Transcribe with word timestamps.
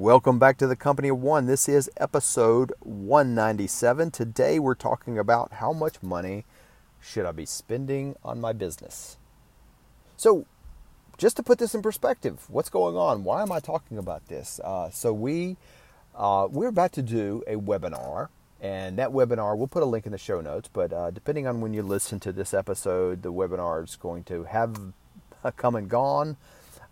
Welcome 0.00 0.38
back 0.38 0.56
to 0.56 0.66
the 0.66 0.76
Company 0.76 1.08
of 1.08 1.20
One. 1.20 1.44
This 1.44 1.68
is 1.68 1.90
episode 1.98 2.72
197. 2.80 4.10
Today 4.10 4.58
we're 4.58 4.74
talking 4.74 5.18
about 5.18 5.52
how 5.52 5.74
much 5.74 6.02
money 6.02 6.46
should 6.98 7.26
I 7.26 7.32
be 7.32 7.44
spending 7.44 8.16
on 8.24 8.40
my 8.40 8.54
business. 8.54 9.18
So, 10.16 10.46
just 11.18 11.36
to 11.36 11.42
put 11.42 11.58
this 11.58 11.74
in 11.74 11.82
perspective, 11.82 12.46
what's 12.48 12.70
going 12.70 12.96
on? 12.96 13.24
Why 13.24 13.42
am 13.42 13.52
I 13.52 13.60
talking 13.60 13.98
about 13.98 14.26
this? 14.28 14.58
Uh, 14.64 14.88
so 14.88 15.12
we 15.12 15.58
uh, 16.14 16.48
we're 16.50 16.68
about 16.68 16.94
to 16.94 17.02
do 17.02 17.42
a 17.46 17.56
webinar, 17.56 18.28
and 18.58 18.96
that 18.96 19.10
webinar 19.10 19.54
we'll 19.54 19.68
put 19.68 19.82
a 19.82 19.86
link 19.86 20.06
in 20.06 20.12
the 20.12 20.18
show 20.18 20.40
notes. 20.40 20.70
But 20.72 20.94
uh, 20.94 21.10
depending 21.10 21.46
on 21.46 21.60
when 21.60 21.74
you 21.74 21.82
listen 21.82 22.20
to 22.20 22.32
this 22.32 22.54
episode, 22.54 23.20
the 23.22 23.34
webinar 23.34 23.84
is 23.84 23.96
going 23.96 24.24
to 24.24 24.44
have 24.44 24.94
come 25.58 25.74
and 25.74 25.90
gone 25.90 26.38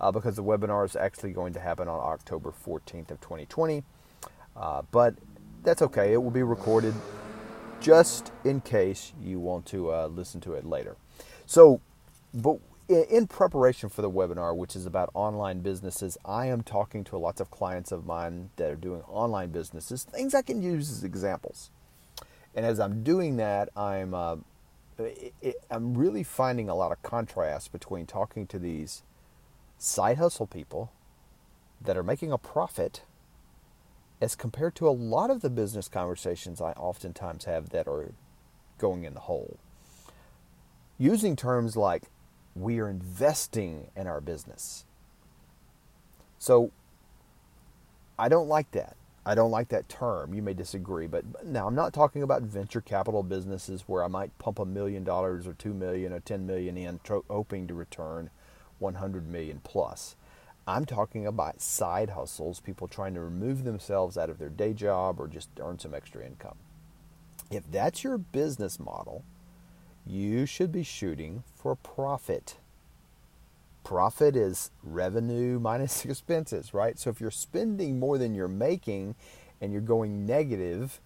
uh, 0.00 0.10
because 0.12 0.36
the 0.36 0.44
webinar 0.44 0.84
is 0.84 0.96
actually 0.96 1.32
going 1.32 1.52
to 1.52 1.60
happen 1.60 1.88
on 1.88 2.00
October 2.00 2.52
14th 2.52 3.10
of 3.10 3.20
2020. 3.20 3.82
Uh, 4.56 4.82
but 4.90 5.14
that's 5.62 5.82
okay. 5.82 6.12
It 6.12 6.22
will 6.22 6.30
be 6.30 6.42
recorded 6.42 6.94
just 7.80 8.32
in 8.44 8.60
case 8.60 9.12
you 9.22 9.38
want 9.38 9.66
to 9.66 9.92
uh, 9.92 10.06
listen 10.08 10.40
to 10.42 10.54
it 10.54 10.64
later. 10.64 10.96
So, 11.46 11.80
but 12.34 12.58
in 12.88 13.26
preparation 13.26 13.88
for 13.88 14.02
the 14.02 14.10
webinar, 14.10 14.56
which 14.56 14.74
is 14.74 14.86
about 14.86 15.10
online 15.12 15.60
businesses, 15.60 16.16
I 16.24 16.46
am 16.46 16.62
talking 16.62 17.04
to 17.04 17.18
lots 17.18 17.40
of 17.40 17.50
clients 17.50 17.92
of 17.92 18.06
mine 18.06 18.50
that 18.56 18.70
are 18.70 18.76
doing 18.76 19.02
online 19.02 19.50
businesses, 19.50 20.04
things 20.04 20.34
I 20.34 20.42
can 20.42 20.62
use 20.62 20.90
as 20.90 21.04
examples. 21.04 21.70
And 22.54 22.64
as 22.64 22.80
I'm 22.80 23.02
doing 23.02 23.36
that, 23.36 23.68
I'm 23.76 24.14
uh, 24.14 24.36
it, 24.98 25.34
it, 25.42 25.56
I'm 25.70 25.94
really 25.96 26.22
finding 26.24 26.68
a 26.68 26.74
lot 26.74 26.90
of 26.90 27.02
contrast 27.02 27.72
between 27.72 28.06
talking 28.06 28.46
to 28.48 28.58
these 28.58 29.02
side 29.78 30.18
hustle 30.18 30.46
people 30.46 30.92
that 31.80 31.96
are 31.96 32.02
making 32.02 32.32
a 32.32 32.38
profit 32.38 33.02
as 34.20 34.34
compared 34.34 34.74
to 34.74 34.88
a 34.88 34.90
lot 34.90 35.30
of 35.30 35.40
the 35.40 35.50
business 35.50 35.88
conversations 35.88 36.60
I 36.60 36.72
oftentimes 36.72 37.44
have 37.44 37.70
that 37.70 37.86
are 37.86 38.12
going 38.78 39.04
in 39.04 39.14
the 39.14 39.20
hole. 39.20 39.58
Using 40.98 41.36
terms 41.36 41.76
like, 41.76 42.04
we 42.56 42.80
are 42.80 42.88
investing 42.88 43.90
in 43.94 44.08
our 44.08 44.20
business. 44.20 44.84
So, 46.40 46.72
I 48.18 48.28
don't 48.28 48.48
like 48.48 48.72
that. 48.72 48.96
I 49.24 49.34
don't 49.34 49.52
like 49.52 49.68
that 49.68 49.88
term. 49.88 50.34
You 50.34 50.42
may 50.42 50.54
disagree, 50.54 51.06
but 51.06 51.44
now 51.44 51.68
I'm 51.68 51.74
not 51.74 51.92
talking 51.92 52.22
about 52.22 52.42
venture 52.42 52.80
capital 52.80 53.22
businesses 53.22 53.84
where 53.86 54.02
I 54.02 54.08
might 54.08 54.36
pump 54.38 54.58
a 54.58 54.64
million 54.64 55.04
dollars 55.04 55.46
or 55.46 55.52
two 55.52 55.74
million 55.74 56.12
or 56.12 56.20
ten 56.20 56.46
million 56.46 56.76
in, 56.76 56.98
hoping 57.28 57.66
to 57.68 57.74
return 57.74 58.30
100 58.78 59.28
million 59.28 59.60
plus. 59.62 60.16
I'm 60.66 60.84
talking 60.84 61.26
about 61.26 61.62
side 61.62 62.10
hustles, 62.10 62.60
people 62.60 62.88
trying 62.88 63.14
to 63.14 63.20
remove 63.20 63.64
themselves 63.64 64.18
out 64.18 64.28
of 64.28 64.38
their 64.38 64.50
day 64.50 64.74
job 64.74 65.18
or 65.18 65.26
just 65.26 65.48
earn 65.60 65.78
some 65.78 65.94
extra 65.94 66.24
income. 66.24 66.56
If 67.50 67.70
that's 67.70 68.04
your 68.04 68.18
business 68.18 68.78
model, 68.78 69.24
you 70.06 70.44
should 70.44 70.70
be 70.70 70.82
shooting 70.82 71.42
for 71.54 71.74
profit. 71.74 72.56
Profit 73.82 74.36
is 74.36 74.70
revenue 74.82 75.58
minus 75.62 76.04
expenses, 76.04 76.74
right? 76.74 76.98
So 76.98 77.08
if 77.08 77.20
you're 77.20 77.30
spending 77.30 77.98
more 77.98 78.18
than 78.18 78.34
you're 78.34 78.48
making 78.48 79.14
and 79.62 79.72
you're 79.72 79.80
going 79.80 80.26
negative, 80.26 81.00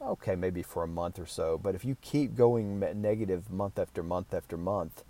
okay, 0.00 0.36
maybe 0.36 0.62
for 0.62 0.84
a 0.84 0.88
month 0.88 1.18
or 1.18 1.26
so, 1.26 1.58
but 1.58 1.74
if 1.74 1.84
you 1.84 1.96
keep 2.00 2.36
going 2.36 2.78
negative 3.02 3.50
month 3.50 3.78
after 3.80 4.02
month 4.04 4.32
after 4.32 4.56
month, 4.56 5.02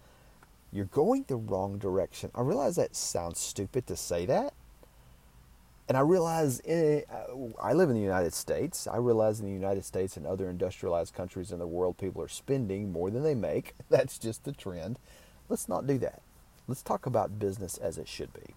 you're 0.72 0.86
going 0.86 1.24
the 1.28 1.36
wrong 1.36 1.78
direction. 1.78 2.30
I 2.34 2.42
realize 2.42 2.77
that 2.77 2.94
sounds 2.94 3.38
stupid 3.38 3.86
to 3.86 3.97
say 3.97 4.27
that. 4.27 4.52
And 5.88 5.97
I 5.97 6.00
realize 6.00 6.61
uh, 6.61 7.00
I 7.62 7.72
live 7.72 7.88
in 7.88 7.97
the 7.97 8.02
United 8.02 8.34
States. 8.34 8.86
I 8.86 8.98
realize 8.98 9.41
in 9.41 9.46
the 9.46 9.52
United 9.52 9.86
States 9.86 10.19
and 10.19 10.27
other 10.27 10.50
industrialized 10.50 11.14
countries 11.14 11.50
in 11.50 11.58
the 11.58 11.66
world, 11.66 11.96
people 11.96 12.22
are 12.22 12.28
spending 12.28 12.92
more 12.92 13.11
than 13.11 13.22
they 13.22 13.34
make. 13.34 13.74
That's 13.89 14.18
just 14.18 14.45
the 14.45 14.52
trend. 14.52 14.98
Let's 15.48 15.68
not 15.68 15.86
do 15.86 15.96
that. 15.98 16.20
Let's 16.67 16.83
talk 16.83 17.07
about 17.07 17.39
business 17.39 17.78
as 17.78 17.96
it 17.96 18.07
should 18.07 18.34
be. 18.34 18.55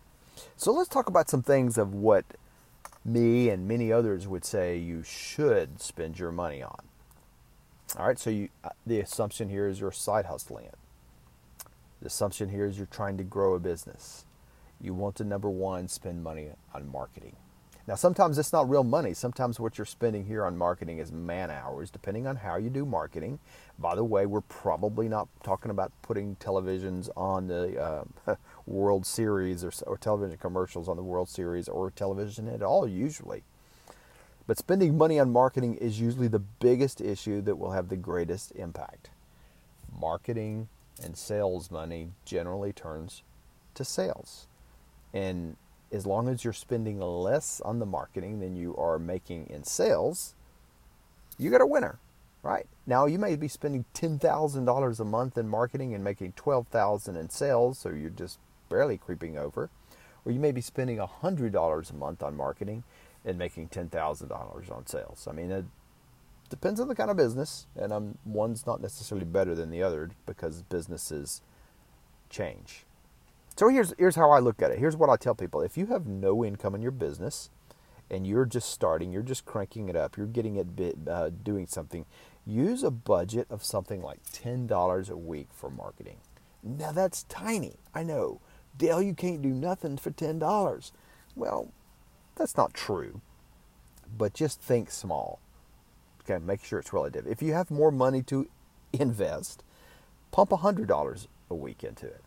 So 0.58 0.74
let's 0.74 0.90
talk 0.90 1.08
about 1.08 1.30
some 1.30 1.42
things 1.42 1.78
of 1.78 1.94
what 1.94 2.26
me 3.06 3.50
and 3.50 3.66
many 3.66 3.94
others 3.94 4.28
would 4.28 4.44
say 4.44 4.78
you 4.78 5.02
should 5.04 5.82
spend 5.82 6.20
your 6.20 6.34
money 6.34 6.62
on. 6.62 6.82
All 7.98 8.08
right, 8.08 8.20
so 8.20 8.30
you, 8.30 8.50
uh, 8.64 8.70
the 8.86 9.00
assumption 9.00 9.50
here 9.50 9.68
is 9.68 9.80
you're 9.80 9.92
side 9.92 10.26
hustling 10.26 10.66
it. 10.66 10.76
The 12.02 12.08
assumption 12.08 12.50
here 12.50 12.66
is 12.66 12.78
you're 12.78 12.88
trying 12.88 13.18
to 13.18 13.24
grow 13.24 13.54
a 13.54 13.60
business. 13.60 14.26
You 14.82 14.94
want 14.94 15.16
to, 15.18 15.24
number 15.24 15.50
one, 15.50 15.88
spend 15.88 16.24
money 16.24 16.50
on 16.74 16.92
marketing. 16.92 17.36
Now, 17.88 17.96
sometimes 17.96 18.38
it's 18.38 18.54
not 18.54 18.70
real 18.70 18.84
money. 18.84 19.14
Sometimes 19.14 19.60
what 19.60 19.78
you're 19.78 19.86
spending 19.86 20.26
here 20.26 20.46
on 20.46 20.58
marketing 20.58 21.00
is 21.00 21.12
man 21.12 21.52
hours, 21.52 21.90
depending 21.90 22.26
on 22.26 22.38
how 22.38 22.56
you 22.56 22.70
do 22.70 22.86
marketing. 22.86 23.40
By 23.78 23.96
the 23.96 24.04
way, 24.04 24.26
we're 24.26 24.42
probably 24.42 25.08
not 25.10 25.28
talking 25.44 25.72
about 25.72 25.92
putting 26.02 26.36
televisions 26.38 27.10
on 27.16 27.48
the 27.48 28.06
uh, 28.28 28.36
World 28.66 29.06
Series 29.06 29.64
or, 29.64 29.72
or 29.88 29.98
television 29.98 30.38
commercials 30.38 30.88
on 30.88 30.96
the 30.96 31.04
World 31.04 31.30
Series 31.30 31.68
or 31.68 31.92
television 31.92 32.48
at 32.48 32.62
all, 32.62 32.88
usually. 32.88 33.44
But 34.48 34.58
spending 34.58 34.98
money 34.98 35.20
on 35.20 35.32
marketing 35.32 35.76
is 35.76 36.00
usually 36.00 36.28
the 36.28 36.40
biggest 36.40 37.02
issue 37.02 37.42
that 37.42 37.58
will 37.58 37.72
have 37.72 37.90
the 37.90 37.96
greatest 37.96 38.52
impact. 38.52 39.10
Marketing 40.00 40.68
and 41.04 41.18
sales 41.18 41.72
money 41.72 42.10
generally 42.26 42.74
turns 42.74 43.24
to 43.76 43.84
sales. 43.84 44.48
And 45.14 45.58
as 45.92 46.06
long 46.06 46.30
as 46.30 46.44
you're 46.44 46.54
spending 46.54 47.00
less 47.00 47.62
on 47.62 47.80
the 47.80 47.86
marketing 47.86 48.40
than 48.40 48.56
you 48.56 48.76
are 48.78 48.98
making 48.98 49.48
in 49.50 49.64
sales, 49.64 50.36
you 51.38 51.50
got 51.50 51.62
a 51.62 51.66
winner, 51.66 52.00
right? 52.44 52.68
Now 52.86 53.06
you 53.06 53.20
may 53.20 53.36
be 53.36 53.48
spending 53.48 53.86
$10,000 53.94 55.00
a 55.00 55.06
month 55.06 55.38
in 55.38 55.48
marketing 55.50 55.94
and 55.94 56.04
making 56.04 56.34
12,000 56.34 57.16
in 57.16 57.30
sales, 57.30 57.78
so 57.80 57.90
you're 57.90 58.10
just 58.10 58.40
barely 58.70 58.98
creeping 58.98 59.38
over. 59.38 59.70
Or 60.24 60.32
you 60.32 60.40
may 60.40 60.52
be 60.52 60.62
spending 60.62 60.98
$100 60.98 61.90
a 61.90 61.96
month 61.96 62.24
on 62.24 62.38
marketing 62.38 62.84
and 63.26 63.38
making 63.38 63.70
$10,000 63.70 64.72
on 64.72 64.86
sales. 64.86 65.28
I 65.30 65.34
mean, 65.34 65.70
depends 66.52 66.80
on 66.80 66.88
the 66.88 66.96
kind 66.96 67.10
of 67.10 67.18
business, 67.18 67.66
and 67.76 67.92
um, 67.92 68.18
one's 68.24 68.68
not 68.68 68.82
necessarily 68.82 69.26
better 69.26 69.56
than 69.56 69.72
the 69.72 69.82
other 69.82 70.12
because 70.28 70.62
businesses 70.62 71.42
change. 72.30 72.86
So 73.58 73.70
here's 73.70 73.94
here's 73.98 74.16
how 74.16 74.30
I 74.30 74.40
look 74.40 74.62
at 74.62 74.70
it. 74.72 74.78
Here's 74.78 74.96
what 74.96 75.10
I 75.10 75.16
tell 75.16 75.34
people: 75.34 75.62
if 75.62 75.78
you 75.78 75.88
have 75.88 76.06
no 76.06 76.46
income 76.46 76.76
in 76.76 76.84
your 76.84 76.92
business 76.92 77.50
and 78.12 78.28
you're 78.28 78.46
just 78.46 78.70
starting, 78.70 79.12
you're 79.12 79.24
just 79.24 79.46
cranking 79.46 79.90
it 79.90 79.96
up, 79.96 80.18
you're 80.18 80.28
getting 80.28 80.58
it 80.58 80.76
bit, 80.76 80.98
uh, 81.10 81.30
doing 81.30 81.66
something, 81.66 82.06
use 82.46 82.84
a 82.84 82.92
budget 82.92 83.48
of 83.50 83.64
something 83.64 84.02
like 84.02 84.20
ten 84.32 84.68
dollars 84.68 85.10
a 85.10 85.18
week 85.18 85.48
for 85.52 85.72
marketing. 85.72 86.18
Now 86.62 86.92
that's 86.92 87.24
tiny, 87.24 87.78
I 87.96 88.04
know. 88.04 88.42
Dale, 88.78 89.02
you 89.02 89.14
can't 89.14 89.42
do 89.42 89.50
nothing 89.50 89.98
for 89.98 90.12
ten 90.12 90.40
dollars. 90.40 90.92
Well, 91.36 91.72
that's 92.36 92.58
not 92.58 92.74
true. 92.74 93.22
But 94.18 94.34
just 94.34 94.62
think 94.62 94.92
small. 94.92 95.40
Okay, 96.24 96.44
make 96.44 96.64
sure 96.64 96.80
it's 96.80 96.94
relative. 96.94 97.26
If 97.28 97.42
you 97.42 97.54
have 97.54 97.72
more 97.72 97.92
money 97.92 98.22
to 98.24 98.48
invest, 98.94 99.64
pump 100.32 100.52
$100 100.52 101.28
a 101.50 101.56
week 101.56 101.84
into 101.84 102.08
it. 102.08 102.24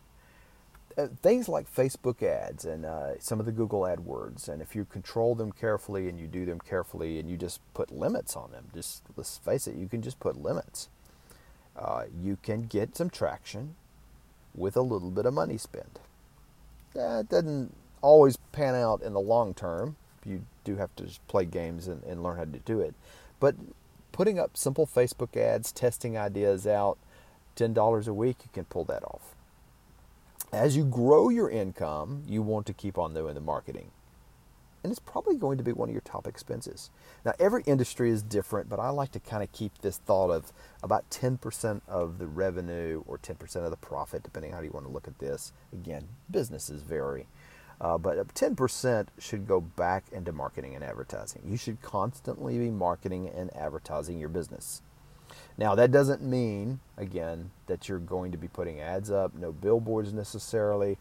Uh, 0.97 1.07
things 1.21 1.49
like 1.49 1.73
Facebook 1.73 2.23
ads 2.23 2.63
and 2.63 2.85
uh, 2.85 3.19
some 3.19 3.39
of 3.39 3.45
the 3.45 3.51
Google 3.51 3.81
AdWords, 3.81 4.47
and 4.47 4.61
if 4.61 4.75
you 4.75 4.85
control 4.85 5.35
them 5.35 5.51
carefully 5.51 6.07
and 6.07 6.17
you 6.17 6.27
do 6.27 6.45
them 6.45 6.59
carefully 6.59 7.19
and 7.19 7.29
you 7.29 7.35
just 7.35 7.59
put 7.73 7.91
limits 7.91 8.35
on 8.37 8.51
them, 8.51 8.65
just 8.73 9.03
let's 9.17 9.37
face 9.37 9.67
it, 9.67 9.75
you 9.75 9.89
can 9.89 10.01
just 10.01 10.19
put 10.21 10.41
limits. 10.41 10.87
Uh, 11.77 12.03
you 12.21 12.37
can 12.41 12.63
get 12.63 12.95
some 12.95 13.09
traction 13.09 13.75
with 14.53 14.77
a 14.77 14.81
little 14.81 15.11
bit 15.11 15.25
of 15.25 15.33
money 15.33 15.57
spent. 15.57 15.99
That 16.93 17.27
doesn't 17.27 17.75
always 18.01 18.37
pan 18.53 18.75
out 18.75 19.01
in 19.01 19.11
the 19.11 19.19
long 19.19 19.53
term. 19.53 19.97
You 20.25 20.45
do 20.63 20.77
have 20.77 20.95
to 20.95 21.09
play 21.27 21.43
games 21.43 21.89
and, 21.89 22.03
and 22.03 22.23
learn 22.23 22.37
how 22.37 22.45
to 22.45 22.59
do 22.59 22.79
it. 22.79 22.95
But 23.41 23.55
putting 24.15 24.39
up 24.39 24.55
simple 24.55 24.87
Facebook 24.87 25.35
ads, 25.35 25.73
testing 25.73 26.17
ideas 26.17 26.65
out, 26.65 26.97
$10 27.57 28.07
a 28.07 28.13
week, 28.13 28.37
you 28.43 28.49
can 28.53 28.63
pull 28.63 28.85
that 28.85 29.03
off. 29.03 29.35
As 30.53 30.77
you 30.77 30.85
grow 30.85 31.27
your 31.27 31.49
income, 31.49 32.23
you 32.25 32.41
want 32.41 32.65
to 32.67 32.73
keep 32.73 32.97
on 32.97 33.13
doing 33.13 33.35
the 33.35 33.41
marketing. 33.41 33.91
And 34.83 34.91
it's 34.91 35.01
probably 35.01 35.35
going 35.35 35.57
to 35.57 35.65
be 35.65 35.73
one 35.73 35.89
of 35.89 35.93
your 35.93 36.01
top 36.01 36.27
expenses. 36.27 36.91
Now, 37.25 37.33
every 37.41 37.63
industry 37.63 38.09
is 38.09 38.21
different, 38.21 38.69
but 38.69 38.79
I 38.79 38.87
like 38.87 39.11
to 39.11 39.19
kind 39.19 39.43
of 39.43 39.51
keep 39.51 39.77
this 39.79 39.97
thought 39.97 40.29
of 40.29 40.53
about 40.81 41.09
10% 41.09 41.81
of 41.85 42.17
the 42.17 42.27
revenue 42.27 43.03
or 43.05 43.17
10% 43.17 43.53
of 43.65 43.69
the 43.69 43.75
profit, 43.75 44.23
depending 44.23 44.53
how 44.53 44.61
you 44.61 44.71
want 44.71 44.85
to 44.85 44.91
look 44.93 45.09
at 45.09 45.19
this. 45.19 45.51
Again, 45.73 46.07
businesses 46.31 46.83
vary. 46.83 47.27
Uh, 47.81 47.97
but 47.97 48.33
10% 48.33 49.07
should 49.19 49.47
go 49.47 49.59
back 49.59 50.05
into 50.11 50.31
marketing 50.31 50.75
and 50.75 50.83
advertising. 50.83 51.41
You 51.45 51.57
should 51.57 51.81
constantly 51.81 52.57
be 52.57 52.69
marketing 52.71 53.29
and 53.29 53.55
advertising 53.55 54.19
your 54.19 54.29
business. 54.29 54.81
Now, 55.57 55.75
that 55.75 55.91
doesn't 55.91 56.21
mean, 56.21 56.79
again, 56.97 57.51
that 57.67 57.89
you're 57.89 57.99
going 57.99 58.31
to 58.31 58.37
be 58.37 58.47
putting 58.47 58.79
ads 58.79 59.11
up, 59.11 59.33
no 59.33 59.51
billboards 59.51 60.13
necessarily. 60.13 60.97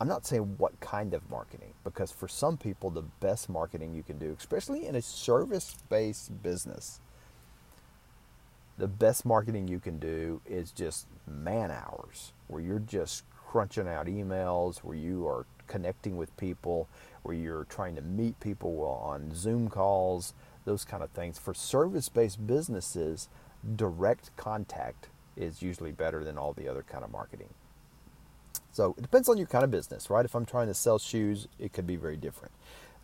I'm 0.00 0.08
not 0.08 0.26
saying 0.26 0.54
what 0.58 0.78
kind 0.80 1.14
of 1.14 1.28
marketing, 1.30 1.74
because 1.82 2.12
for 2.12 2.28
some 2.28 2.56
people, 2.56 2.90
the 2.90 3.02
best 3.20 3.48
marketing 3.48 3.94
you 3.94 4.02
can 4.02 4.18
do, 4.18 4.34
especially 4.38 4.86
in 4.86 4.94
a 4.94 5.02
service 5.02 5.76
based 5.88 6.42
business, 6.42 7.00
the 8.76 8.86
best 8.86 9.26
marketing 9.26 9.66
you 9.66 9.80
can 9.80 9.98
do 9.98 10.40
is 10.46 10.70
just 10.70 11.06
man 11.26 11.70
hours, 11.70 12.32
where 12.46 12.62
you're 12.62 12.78
just 12.78 13.24
crunching 13.48 13.88
out 13.88 14.06
emails, 14.06 14.78
where 14.78 14.96
you 14.96 15.26
are 15.26 15.46
connecting 15.68 16.16
with 16.16 16.36
people, 16.36 16.88
where 17.22 17.36
you're 17.36 17.64
trying 17.64 17.94
to 17.94 18.02
meet 18.02 18.40
people 18.40 18.82
on 19.02 19.34
Zoom 19.34 19.68
calls, 19.68 20.34
those 20.64 20.84
kind 20.84 21.02
of 21.02 21.10
things. 21.10 21.38
For 21.38 21.54
service 21.54 22.08
based 22.08 22.46
businesses, 22.46 23.28
direct 23.76 24.36
contact 24.36 25.08
is 25.36 25.62
usually 25.62 25.92
better 25.92 26.24
than 26.24 26.36
all 26.36 26.52
the 26.52 26.68
other 26.68 26.82
kind 26.82 27.04
of 27.04 27.12
marketing. 27.12 27.48
So 28.72 28.94
it 28.98 29.02
depends 29.02 29.28
on 29.28 29.38
your 29.38 29.46
kind 29.46 29.64
of 29.64 29.70
business, 29.70 30.10
right? 30.10 30.24
If 30.24 30.34
I'm 30.34 30.46
trying 30.46 30.68
to 30.68 30.74
sell 30.74 30.98
shoes, 30.98 31.48
it 31.58 31.72
could 31.72 31.86
be 31.86 31.96
very 31.96 32.16
different. 32.16 32.52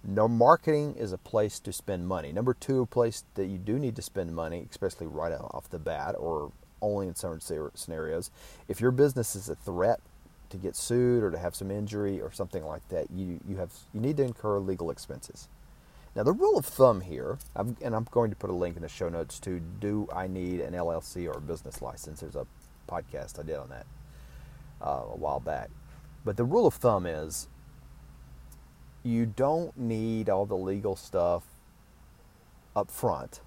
No 0.07 0.29
marketing 0.29 0.95
is 0.97 1.13
a 1.13 1.19
place 1.19 1.59
to 1.61 1.73
spend 1.73 2.07
money. 2.07 2.31
Number 2.33 2.55
two, 2.55 2.83
a 2.83 2.87
place 2.87 3.25
that 3.35 3.47
you 3.47 3.59
do 3.59 3.79
need 3.79 3.97
to 3.97 4.03
spend 4.03 4.35
money, 4.35 4.67
especially 4.71 5.07
right 5.07 5.33
off 5.33 5.71
the 5.71 5.79
bat 5.79 6.15
or 6.19 6.53
only 6.83 7.09
in 7.09 7.15
certain 7.15 7.41
scenarios. 7.75 8.31
If 8.69 8.81
your 8.81 8.91
business 8.91 9.35
is 9.35 9.49
a 9.49 9.55
threat 9.55 10.01
to 10.55 10.61
get 10.61 10.77
sued 10.77 11.23
or 11.23 11.31
to 11.31 11.39
have 11.39 11.55
some 11.55 11.71
injury 11.71 12.21
or 12.21 12.33
something 12.33 12.65
like 12.65 12.89
that, 12.89 13.11
you, 13.11 13.41
you 13.47 13.57
have 13.57 13.73
you 13.93 14.01
need 14.01 14.17
to 14.17 14.23
incur 14.23 14.59
legal 14.59 14.91
expenses. 14.91 15.49
Now, 16.17 16.23
the 16.23 16.33
rule 16.33 16.57
of 16.57 16.65
thumb 16.65 17.01
here, 17.01 17.39
I'm, 17.57 17.77
and 17.83 17.95
I'm 17.95 18.07
going 18.11 18.31
to 18.31 18.37
put 18.37 18.49
a 18.49 18.53
link 18.53 18.77
in 18.77 18.83
the 18.83 18.89
show 18.89 19.09
notes 19.09 19.41
to 19.41 19.59
do 19.59 20.09
I 20.15 20.29
need 20.29 20.61
an 20.61 20.73
LLC 20.73 21.27
or 21.27 21.39
a 21.39 21.41
business 21.41 21.83
license? 21.83 22.21
There's 22.21 22.37
a 22.37 22.47
podcast 22.89 23.41
I 23.41 23.43
did 23.43 23.57
on 23.57 23.69
that 23.71 23.87
uh, 24.81 25.03
a 25.13 25.17
while 25.17 25.41
back. 25.41 25.71
But 26.25 26.37
the 26.37 26.45
rule 26.45 26.67
of 26.67 26.75
thumb 26.75 27.05
is 27.05 27.49
you 29.03 29.27
don't 29.27 29.77
need 29.77 30.31
all 30.31 30.47
the 30.47 30.57
legal 30.57 30.95
stuff 30.95 31.43
up 32.77 32.91
front 32.91 33.41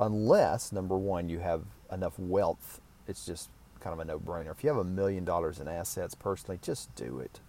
unless, 0.00 0.70
number 0.70 0.96
one, 0.96 1.28
you 1.28 1.40
have 1.40 1.64
enough 1.90 2.16
wealth. 2.18 2.80
It's 3.08 3.26
just 3.26 3.50
kind 3.78 3.94
of 3.94 4.00
a 4.00 4.04
no 4.04 4.18
brainer. 4.18 4.50
If 4.50 4.62
you 4.62 4.68
have 4.70 4.78
a 4.78 4.84
million 4.84 5.24
dollars 5.24 5.60
in 5.60 5.68
assets 5.68 6.14
personally, 6.14 6.58
just 6.62 6.94
do 6.94 7.18
it 7.18 7.40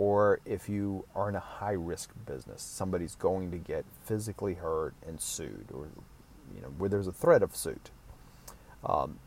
or 0.00 0.40
if 0.46 0.66
you 0.66 1.04
are 1.14 1.28
in 1.28 1.34
a 1.34 1.40
high 1.40 1.74
risk 1.74 2.10
business, 2.24 2.62
somebody's 2.62 3.14
going 3.16 3.50
to 3.50 3.58
get 3.58 3.84
physically 4.02 4.54
hurt 4.54 4.94
and 5.06 5.20
sued, 5.20 5.66
or 5.74 5.88
you 6.54 6.62
know 6.62 6.68
where 6.78 6.88
there's 6.88 7.06
a 7.06 7.12
threat 7.12 7.42
of 7.42 7.54
suit. 7.54 7.90
Um, 8.82 9.18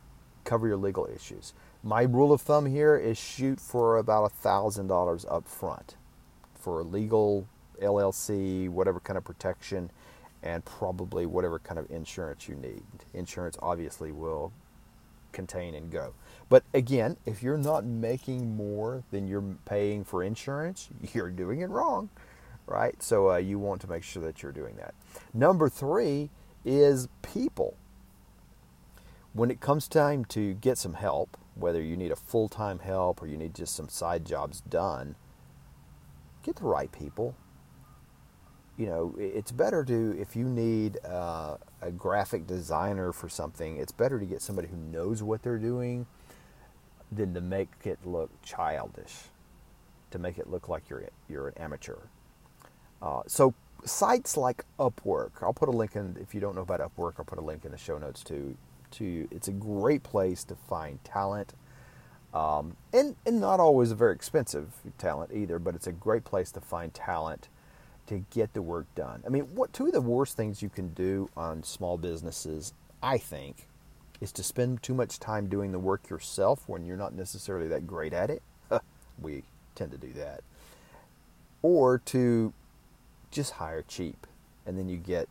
cover 0.46 0.68
your 0.68 0.78
legal 0.78 1.08
issues. 1.16 1.54
My 1.84 2.02
rule 2.02 2.34
of 2.34 2.42
thumb 2.42 2.66
here 2.66 2.98
is 2.98 3.20
shoot 3.20 3.60
for 3.60 3.98
about 3.98 4.32
thousand 4.32 4.88
dollars 4.88 5.28
up 5.30 5.48
front 5.48 5.96
for 6.56 6.84
legal 6.84 7.48
LLC, 7.80 8.68
whatever 8.68 9.00
kind 9.00 9.16
of 9.18 9.24
protection, 9.24 9.92
and 10.42 10.66
probably 10.66 11.28
whatever 11.28 11.60
kind 11.60 11.78
of 11.78 11.88
insurance 11.92 12.50
you 12.50 12.56
need. 12.56 12.82
Insurance 13.14 13.58
obviously 13.62 14.12
will 14.12 14.52
contain 15.34 15.76
and 15.76 15.92
go. 15.92 16.16
But 16.54 16.66
again, 16.72 17.18
if 17.26 17.42
you're 17.42 17.58
not 17.58 17.84
making 17.84 18.56
more 18.56 19.04
than 19.10 19.28
you're 19.28 19.58
paying 19.66 20.04
for 20.04 20.22
insurance, 20.22 20.88
you're 21.12 21.32
doing 21.32 21.62
it 21.62 21.70
wrong, 21.72 22.12
right? 22.68 23.02
So 23.02 23.32
uh, 23.32 23.38
you 23.38 23.58
want 23.58 23.82
to 23.82 23.90
make 23.90 24.04
sure 24.04 24.22
that 24.22 24.44
you're 24.44 24.52
doing 24.52 24.76
that. 24.76 24.94
Number 25.34 25.68
three 25.68 26.30
is 26.64 27.08
people. 27.24 27.76
When 29.34 29.50
it 29.50 29.62
comes 29.62 29.88
time 29.88 30.26
to 30.26 30.54
get 30.54 30.78
some 30.78 30.94
help, 30.94 31.38
whether 31.56 31.82
you 31.82 31.98
need 31.98 32.12
a 32.12 32.16
full 32.16 32.50
time 32.50 32.78
help 32.78 33.24
or 33.24 33.26
you 33.26 33.36
need 33.36 33.56
just 33.56 33.76
some 33.76 33.90
side 33.90 34.24
jobs 34.24 34.62
done, 34.62 35.16
get 36.44 36.58
the 36.58 36.66
right 36.66 36.92
people. 36.92 37.36
You 38.78 38.86
know, 38.86 39.16
it's 39.18 39.52
better 39.52 39.84
to, 39.86 40.22
if 40.22 40.36
you 40.36 40.46
need 40.46 41.00
uh, 41.04 41.58
a 41.82 41.90
graphic 41.90 42.46
designer 42.46 43.12
for 43.12 43.28
something, 43.28 43.78
it's 43.78 43.92
better 43.92 44.20
to 44.20 44.26
get 44.28 44.44
somebody 44.44 44.68
who 44.68 44.78
knows 44.78 45.24
what 45.24 45.42
they're 45.42 45.58
doing 45.58 46.06
than 47.16 47.34
to 47.34 47.42
make 47.42 47.70
it 47.84 48.00
look 48.06 48.30
childish, 48.44 49.14
to 50.12 50.20
make 50.20 50.38
it 50.38 50.50
look 50.50 50.70
like 50.70 50.90
you're 50.90 51.04
you're 51.30 51.48
an 51.50 51.58
amateur. 51.58 51.98
Uh, 53.02 53.22
so 53.28 53.54
sites 53.86 54.38
like 54.38 54.64
Upwork, 54.80 55.32
I'll 55.42 55.54
put 55.54 55.70
a 55.70 55.72
link 55.72 55.96
in 55.96 56.18
if 56.22 56.34
you 56.34 56.42
don't 56.42 56.56
know 56.56 56.62
about 56.62 56.80
Upwork. 56.80 57.14
I'll 57.20 57.26
put 57.26 57.38
a 57.40 57.42
link 57.42 57.66
in 57.66 57.72
the 57.72 57.78
show 57.78 57.98
notes 57.98 58.24
too. 58.24 58.56
To 58.92 59.28
it's 59.32 59.48
a 59.48 59.52
great 59.54 60.04
place 60.04 60.44
to 60.46 60.56
find 60.56 61.04
talent, 61.04 61.54
um, 62.34 62.78
and 62.94 63.16
and 63.26 63.42
not 63.42 63.60
always 63.60 63.92
a 63.92 63.96
very 63.96 64.14
expensive 64.14 64.72
talent 64.98 65.32
either. 65.34 65.60
But 65.60 65.76
it's 65.76 65.88
a 65.88 65.92
great 65.92 66.24
place 66.24 66.52
to 66.52 66.62
find 66.62 66.94
talent 66.94 67.50
to 68.08 68.24
get 68.32 68.54
the 68.54 68.62
work 68.62 68.86
done. 68.96 69.24
I 69.26 69.30
mean, 69.30 69.44
what 69.56 69.74
two 69.74 69.88
of 69.88 69.94
the 69.94 70.02
worst 70.02 70.38
things 70.38 70.62
you 70.62 70.70
can 70.70 70.94
do 70.94 71.30
on 71.36 71.64
small 71.64 71.98
businesses, 71.98 72.74
I 73.02 73.18
think, 73.18 73.68
is 74.24 74.32
to 74.32 74.42
spend 74.42 74.82
too 74.82 74.94
much 74.94 75.20
time 75.20 75.48
doing 75.48 75.74
the 75.74 75.80
work 75.80 76.10
yourself 76.10 76.64
when 76.68 76.86
you're 76.86 76.96
not 76.96 77.14
necessarily 77.14 77.68
that 77.68 77.86
great 77.86 78.14
at 78.14 78.30
it. 78.30 78.42
we 79.22 79.44
tend 79.76 79.92
to 79.92 79.98
do 79.98 80.14
that. 80.14 80.42
Or 81.62 81.98
to 81.98 82.54
just 83.32 83.52
hire 83.54 83.84
cheap 83.86 84.26
and 84.66 84.80
then 84.80 84.88
you 84.88 84.96
get 84.96 85.28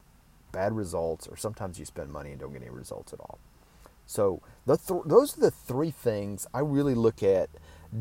bad 0.52 0.76
results, 0.76 1.26
or 1.26 1.38
sometimes 1.38 1.78
you 1.78 1.86
spend 1.86 2.12
money 2.12 2.32
and 2.32 2.40
don't 2.40 2.52
get 2.52 2.60
any 2.60 2.70
results 2.70 3.14
at 3.14 3.20
all. 3.20 3.38
So, 4.04 4.42
th- 4.66 4.80
those 5.06 5.38
are 5.38 5.40
the 5.40 5.50
three 5.50 5.90
things 5.90 6.46
I 6.52 6.58
really 6.58 6.94
look 6.94 7.22
at 7.22 7.48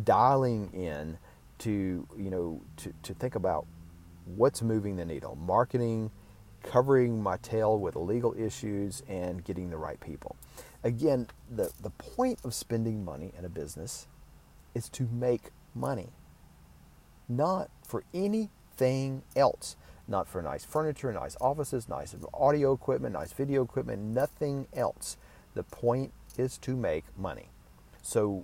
dialing 0.03 0.71
in 0.73 1.17
to, 1.59 2.05
you 2.17 2.29
know, 2.29 2.61
to, 2.77 2.93
to 3.03 3.13
think 3.13 3.35
about 3.35 3.65
what's 4.25 4.61
moving 4.61 4.97
the 4.97 5.05
needle 5.05 5.37
marketing, 5.37 6.11
covering 6.63 7.23
my 7.23 7.37
tail 7.37 7.79
with 7.79 7.95
legal 7.95 8.35
issues, 8.37 9.03
and 9.07 9.45
getting 9.45 9.69
the 9.69 9.77
right 9.77 9.99
people. 10.01 10.35
Again, 10.83 11.27
the, 11.49 11.71
the 11.81 11.91
point 11.91 12.39
of 12.43 12.53
spending 12.53 13.05
money 13.05 13.31
in 13.37 13.45
a 13.45 13.49
business 13.49 14.07
is 14.73 14.89
to 14.89 15.07
make 15.11 15.51
money, 15.75 16.09
not 17.29 17.69
for 17.85 18.03
anything 18.13 19.23
else. 19.35 19.75
Not 20.07 20.27
for 20.27 20.41
nice 20.41 20.65
furniture, 20.65 21.13
nice 21.13 21.37
offices, 21.39 21.87
nice 21.87 22.13
audio 22.33 22.73
equipment, 22.73 23.13
nice 23.13 23.31
video 23.31 23.63
equipment, 23.63 24.01
nothing 24.01 24.67
else. 24.73 25.15
The 25.53 25.63
point 25.63 26.11
is 26.37 26.57
to 26.59 26.75
make 26.75 27.05
money. 27.17 27.49
So 28.01 28.43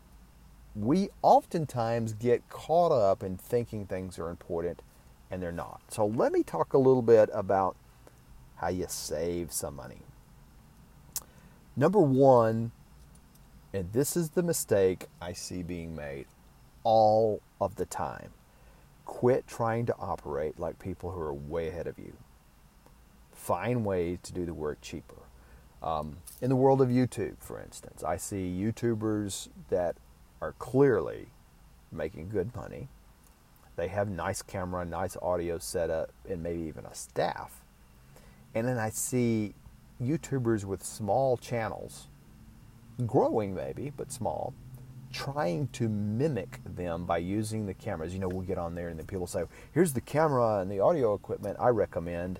we 0.75 1.10
oftentimes 1.22 2.13
get 2.13 2.48
caught 2.50 2.94
up 2.94 3.22
in 3.22 3.38
thinking 3.38 3.86
things 3.86 4.18
are 4.18 4.30
important 4.30 4.81
and 5.30 5.42
they're 5.42 5.51
not. 5.51 5.81
So 5.89 6.06
let 6.06 6.31
me 6.31 6.44
talk 6.44 6.74
a 6.74 6.78
little 6.78 7.01
bit 7.01 7.30
about 7.34 7.75
how 8.57 8.69
you 8.69 8.86
save 8.88 9.51
some 9.51 9.75
money. 9.75 10.07
Number 11.77 12.00
one, 12.00 12.72
and 13.72 13.93
this 13.93 14.17
is 14.17 14.31
the 14.31 14.41
mistake 14.41 15.05
I 15.22 15.34
see 15.34 15.62
being 15.62 15.96
made 15.96 16.25
all 16.84 17.41
of 17.62 17.75
the 17.75 17.86
time 17.86 18.31
quit 19.07 19.48
trying 19.48 19.86
to 19.86 19.96
operate 19.98 20.60
like 20.60 20.77
people 20.79 21.12
who 21.12 21.19
are 21.19 21.34
way 21.34 21.69
ahead 21.69 21.88
of 21.88 21.98
you. 21.98 22.13
Find 23.34 23.86
ways 23.86 24.19
to 24.24 24.34
do 24.34 24.46
the 24.46 24.53
work 24.53 24.79
cheaper. 24.81 25.15
Um, 25.81 26.17
in 26.41 26.50
the 26.50 26.55
world 26.55 26.81
of 26.81 26.89
YouTube, 26.89 27.38
for 27.39 27.62
instance, 27.62 28.03
I 28.03 28.17
see 28.17 28.55
YouTubers 28.60 29.48
that 29.69 29.96
are 30.41 30.53
clearly 30.53 31.27
making 31.91 32.29
good 32.29 32.53
money. 32.55 32.89
They 33.75 33.88
have 33.88 34.10
nice 34.10 34.41
camera, 34.41 34.84
nice 34.84 35.15
audio 35.22 35.57
setup, 35.57 36.12
and 36.27 36.43
maybe 36.43 36.63
even 36.63 36.86
a 36.86 36.93
staff. 36.93 37.62
And 38.53 38.67
then 38.67 38.77
I 38.77 38.89
see 38.89 39.53
YouTubers 40.01 40.63
with 40.63 40.84
small 40.84 41.38
channels, 41.38 42.08
growing 43.06 43.56
maybe, 43.56 43.92
but 43.96 44.12
small, 44.12 44.54
trying 45.12 45.68
to 45.70 45.89
mimic 45.89 46.60
them 46.66 47.06
by 47.06 47.18
using 47.18 47.66
the 47.66 47.74
cameras. 47.74 48.13
You 48.13 48.20
know, 48.20 48.27
we'll 48.27 48.46
get 48.46 48.58
on 48.58 48.75
there 48.75 48.89
and 48.89 49.00
then 49.00 49.06
people 49.06 49.27
say, 49.27 49.44
here's 49.74 49.94
the 49.94 50.01
camera 50.01 50.60
and 50.60 50.72
the 50.72 50.80
audio 50.80 51.13
equipment 51.13 51.58
I 51.60 51.70
recommend. 51.70 52.39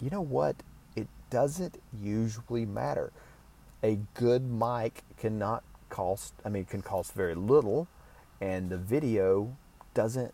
You 0.00 0.10
know 0.10 0.20
what? 0.20 0.56
It 0.96 1.08
doesn't 1.30 1.80
usually 2.02 2.66
matter. 2.66 3.12
A 3.82 3.98
good 4.14 4.42
mic 4.50 5.02
cannot 5.18 5.62
cost, 5.88 6.34
I 6.44 6.48
mean, 6.48 6.64
can 6.64 6.82
cost 6.82 7.12
very 7.12 7.34
little, 7.34 7.86
and 8.40 8.68
the 8.68 8.78
video 8.78 9.56
doesn't. 9.94 10.32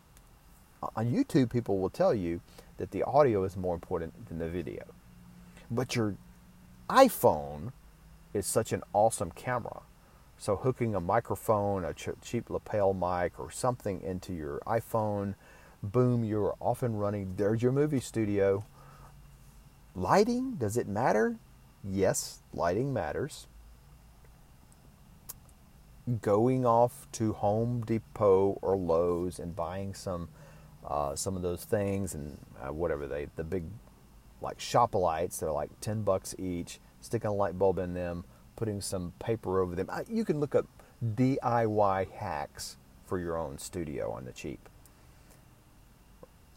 On 0.96 1.12
YouTube, 1.12 1.50
people 1.50 1.78
will 1.78 1.90
tell 1.90 2.14
you 2.14 2.40
that 2.80 2.92
the 2.92 3.04
audio 3.04 3.44
is 3.44 3.56
more 3.56 3.74
important 3.74 4.26
than 4.28 4.38
the 4.38 4.48
video. 4.48 4.84
But 5.70 5.94
your 5.94 6.16
iPhone 6.88 7.72
is 8.34 8.46
such 8.46 8.72
an 8.72 8.82
awesome 8.94 9.32
camera. 9.32 9.82
So 10.38 10.56
hooking 10.56 10.94
a 10.94 11.00
microphone, 11.00 11.84
a 11.84 11.94
ch- 11.94 12.08
cheap 12.22 12.48
lapel 12.50 12.94
mic, 12.94 13.38
or 13.38 13.50
something 13.50 14.02
into 14.02 14.32
your 14.32 14.60
iPhone, 14.66 15.34
boom, 15.82 16.24
you're 16.24 16.56
off 16.58 16.82
and 16.82 16.98
running. 16.98 17.34
There's 17.36 17.62
your 17.62 17.72
movie 17.72 18.00
studio. 18.00 18.64
Lighting, 19.94 20.56
does 20.56 20.78
it 20.78 20.88
matter? 20.88 21.36
Yes, 21.84 22.40
lighting 22.54 22.94
matters. 22.94 23.46
going 26.22 26.66
off 26.66 27.06
to 27.12 27.34
Home 27.34 27.82
Depot 27.86 28.58
or 28.62 28.76
Lowe's 28.76 29.38
and 29.38 29.54
buying 29.54 29.94
some 29.94 30.28
uh, 30.86 31.14
some 31.14 31.36
of 31.36 31.42
those 31.42 31.64
things 31.64 32.14
and 32.14 32.38
uh, 32.62 32.72
whatever 32.72 33.06
they 33.06 33.28
the 33.36 33.44
big 33.44 33.64
like 34.40 34.58
shop 34.58 34.94
lights 34.94 35.38
they're 35.38 35.52
like 35.52 35.70
10 35.80 36.02
bucks 36.02 36.34
each. 36.38 36.80
Sticking 37.02 37.30
a 37.30 37.34
light 37.34 37.58
bulb 37.58 37.78
in 37.78 37.94
them 37.94 38.24
putting 38.60 38.82
some 38.82 39.14
paper 39.18 39.60
over 39.60 39.74
them. 39.74 39.88
You 40.06 40.22
can 40.22 40.38
look 40.38 40.54
up 40.54 40.66
DIY 41.02 42.10
hacks 42.10 42.76
for 43.06 43.18
your 43.18 43.38
own 43.38 43.56
studio 43.56 44.12
on 44.12 44.26
the 44.26 44.32
cheap. 44.32 44.68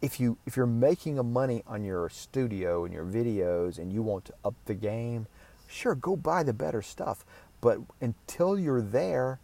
If 0.02 0.20
you 0.20 0.36
if 0.44 0.54
you're 0.54 0.66
making 0.66 1.18
a 1.18 1.22
money 1.22 1.62
on 1.66 1.82
your 1.82 2.10
studio 2.10 2.84
and 2.84 2.92
your 2.92 3.06
videos 3.06 3.78
and 3.78 3.90
you 3.90 4.02
want 4.02 4.26
to 4.26 4.34
up 4.44 4.54
the 4.66 4.74
game 4.74 5.26
sure 5.66 5.94
go 5.94 6.14
buy 6.14 6.42
the 6.42 6.52
better 6.52 6.82
stuff. 6.82 7.24
But 7.62 7.78
until 8.02 8.58
you're 8.58 8.82
there 8.82 9.40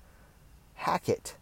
hack 0.75 1.09
it. 1.09 1.37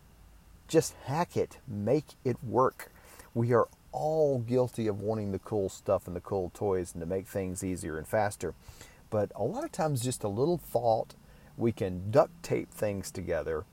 Just 0.68 0.94
hack 1.04 1.36
it. 1.36 1.58
Make 1.66 2.06
it 2.24 2.36
work 2.44 2.92
we 3.38 3.52
are 3.52 3.68
all 3.92 4.40
guilty 4.40 4.88
of 4.88 5.00
wanting 5.00 5.30
the 5.30 5.38
cool 5.38 5.68
stuff 5.68 6.08
and 6.08 6.16
the 6.16 6.20
cool 6.20 6.50
toys 6.54 6.92
and 6.92 7.00
to 7.00 7.06
make 7.06 7.28
things 7.28 7.62
easier 7.62 7.96
and 7.96 8.06
faster. 8.06 8.52
But 9.10 9.30
a 9.36 9.44
lot 9.44 9.62
of 9.62 9.70
times, 9.70 10.02
just 10.02 10.24
a 10.24 10.28
little 10.28 10.58
thought, 10.58 11.14
we 11.56 11.70
can 11.70 12.10
duct 12.10 12.42
tape 12.42 12.72
things 12.72 13.12
together 13.12 13.64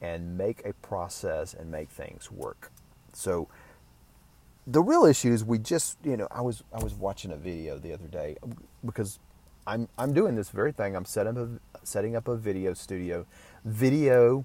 and 0.00 0.38
make 0.38 0.64
a 0.64 0.72
process 0.72 1.52
and 1.52 1.68
make 1.68 1.90
things 1.90 2.30
work. 2.30 2.70
So, 3.12 3.48
the 4.68 4.82
real 4.82 5.04
issue 5.04 5.32
is 5.32 5.44
we 5.44 5.58
just, 5.58 5.98
you 6.04 6.16
know, 6.16 6.28
I 6.30 6.40
was 6.40 6.62
I 6.72 6.80
was 6.80 6.94
watching 6.94 7.32
a 7.32 7.36
video 7.36 7.76
the 7.76 7.92
other 7.92 8.06
day 8.06 8.36
um, 8.42 8.56
because 8.84 9.18
I'm 9.66 9.88
I'm 9.98 10.12
doing 10.12 10.36
this 10.36 10.50
very 10.50 10.70
thing. 10.70 10.94
I'm 10.94 11.04
setting 11.04 11.36
up 11.36 11.48
a, 11.48 11.86
setting 11.86 12.14
up 12.14 12.28
a 12.28 12.36
video 12.36 12.72
studio. 12.72 13.26
Video 13.64 14.44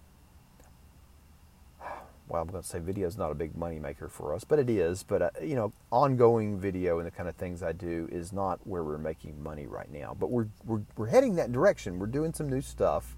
well, 2.34 2.42
I'm 2.42 2.48
going 2.48 2.64
to 2.64 2.68
say 2.68 2.80
video 2.80 3.08
is 3.08 3.16
not 3.16 3.30
a 3.30 3.36
big 3.36 3.56
money 3.56 3.78
maker 3.78 4.10
for 4.10 4.34
us, 4.34 4.44
but 4.44 4.58
it 4.58 4.68
is. 4.68 5.04
But 5.04 5.22
uh, 5.22 5.30
you 5.44 5.54
know, 5.54 5.72
ongoing 5.92 6.60
video 6.60 6.98
and 6.98 7.06
the 7.06 7.12
kind 7.12 7.30
of 7.30 7.36
things 7.36 7.62
I 7.62 7.74
do 7.74 8.10
is 8.12 8.34
not 8.34 8.60
where 8.66 8.84
we're 8.84 8.98
making 8.98 9.42
money 9.42 9.68
right 9.68 9.92
now. 9.92 10.18
But 10.20 10.32
we're 10.32 10.48
we're 10.66 10.82
we're 10.98 11.06
heading 11.06 11.36
that 11.36 11.52
direction. 11.52 12.00
We're 12.00 12.08
doing 12.08 12.34
some 12.34 12.50
new 12.50 12.62
stuff 12.62 13.16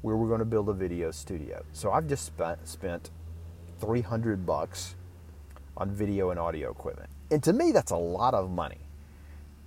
where 0.00 0.16
we're 0.16 0.28
going 0.28 0.38
to 0.38 0.46
build 0.46 0.70
a 0.70 0.72
video 0.72 1.10
studio. 1.10 1.62
So 1.72 1.92
I've 1.92 2.06
just 2.06 2.24
spent 2.24 2.66
spent 2.66 3.10
300 3.80 4.46
bucks 4.46 4.96
on 5.76 5.90
video 5.90 6.30
and 6.30 6.40
audio 6.40 6.70
equipment, 6.70 7.10
and 7.30 7.42
to 7.42 7.52
me 7.52 7.70
that's 7.70 7.92
a 7.92 7.96
lot 7.96 8.32
of 8.32 8.50
money. 8.50 8.80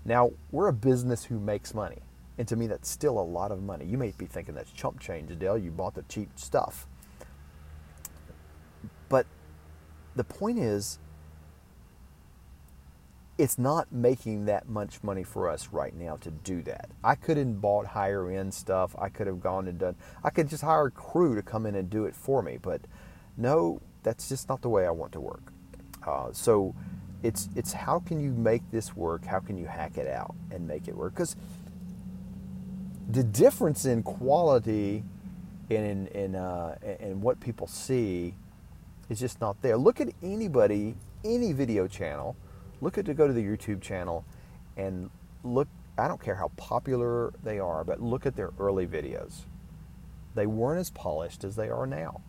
Now 0.05 0.31
we're 0.49 0.69
a 0.69 0.73
business 0.73 1.23
who 1.23 1.39
makes 1.39 1.75
money, 1.75 1.99
and 2.39 2.47
to 2.47 2.55
me 2.55 2.65
that's 2.65 2.89
still 2.89 3.19
a 3.19 3.21
lot 3.21 3.51
of 3.51 3.61
money. 3.61 3.85
You 3.85 3.99
may 3.99 4.11
be 4.17 4.25
thinking 4.25 4.55
that's 4.55 4.71
chump 4.71 4.99
change, 4.99 5.37
Dale. 5.37 5.55
You 5.55 5.69
bought 5.69 5.93
the 5.93 6.01
cheap 6.09 6.31
stuff. 6.33 6.87
But 9.11 9.25
the 10.15 10.23
point 10.23 10.59
is, 10.59 10.99
it's 13.37 13.57
not 13.57 13.91
making 13.91 14.45
that 14.45 14.69
much 14.69 15.01
money 15.03 15.23
for 15.23 15.49
us 15.49 15.69
right 15.71 15.95
now 15.95 16.15
to 16.17 16.29
do 16.29 16.61
that. 16.61 16.89
I 17.03 17.15
could 17.15 17.37
have 17.37 17.59
bought 17.59 17.87
higher 17.87 18.29
end 18.29 18.53
stuff. 18.53 18.95
I 18.99 19.09
could 19.09 19.25
have 19.25 19.41
gone 19.41 19.67
and 19.67 19.79
done, 19.79 19.95
I 20.23 20.29
could 20.29 20.47
just 20.47 20.63
hire 20.63 20.87
a 20.87 20.91
crew 20.91 21.35
to 21.35 21.41
come 21.41 21.65
in 21.65 21.73
and 21.75 21.89
do 21.89 22.05
it 22.05 22.15
for 22.15 22.43
me. 22.43 22.59
But 22.61 22.81
no, 23.37 23.81
that's 24.03 24.29
just 24.29 24.47
not 24.47 24.61
the 24.61 24.69
way 24.69 24.85
I 24.85 24.91
want 24.91 25.11
to 25.13 25.19
work. 25.19 25.51
Uh, 26.05 26.29
so 26.31 26.75
it's, 27.23 27.49
it's 27.55 27.73
how 27.73 27.99
can 27.99 28.19
you 28.19 28.31
make 28.31 28.61
this 28.71 28.95
work? 28.95 29.25
How 29.25 29.39
can 29.39 29.57
you 29.57 29.65
hack 29.65 29.97
it 29.97 30.07
out 30.07 30.35
and 30.51 30.67
make 30.67 30.87
it 30.87 30.95
work? 30.95 31.13
Because 31.13 31.35
the 33.09 33.23
difference 33.23 33.85
in 33.85 34.03
quality 34.03 35.03
and 35.71 35.85
in, 35.85 36.07
in, 36.07 36.35
uh, 36.35 36.75
in 36.99 37.21
what 37.21 37.39
people 37.39 37.65
see 37.65 38.35
is 39.11 39.19
just 39.19 39.41
not 39.41 39.61
there. 39.61 39.75
Look 39.75 39.99
at 39.99 40.07
anybody, 40.23 40.95
any 41.25 41.51
video 41.51 41.85
channel. 41.85 42.37
Look 42.79 42.97
at 42.97 43.05
to 43.05 43.13
go 43.13 43.27
to 43.27 43.33
the 43.33 43.43
YouTube 43.43 43.81
channel 43.81 44.23
and 44.77 45.09
look. 45.43 45.67
I 45.97 46.07
don't 46.07 46.23
care 46.23 46.35
how 46.35 46.47
popular 46.55 47.33
they 47.43 47.59
are, 47.59 47.83
but 47.83 48.01
look 48.01 48.25
at 48.25 48.37
their 48.37 48.51
early 48.57 48.87
videos. 48.87 49.41
They 50.33 50.47
weren't 50.47 50.79
as 50.79 50.89
polished 50.89 51.43
as 51.43 51.57
they 51.57 51.69
are 51.69 51.85
now. 51.85 52.21